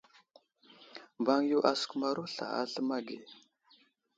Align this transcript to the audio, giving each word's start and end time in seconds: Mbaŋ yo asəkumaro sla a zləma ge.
Mbaŋ 1.21 1.39
yo 1.51 1.59
asəkumaro 1.71 2.23
sla 2.33 2.47
a 2.59 2.61
zləma 2.71 2.97
ge. 3.07 3.17